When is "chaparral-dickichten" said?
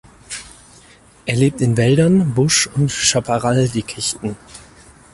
2.91-4.35